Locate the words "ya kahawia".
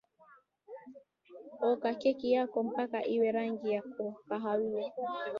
3.75-4.87